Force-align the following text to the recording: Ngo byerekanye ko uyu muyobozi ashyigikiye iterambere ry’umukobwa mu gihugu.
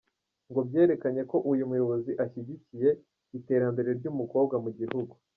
Ngo 0.49 0.59
byerekanye 0.67 1.21
ko 1.31 1.37
uyu 1.51 1.63
muyobozi 1.69 2.11
ashyigikiye 2.23 2.89
iterambere 3.37 3.89
ry’umukobwa 3.99 4.55
mu 4.63 4.69
gihugu. 4.79 5.13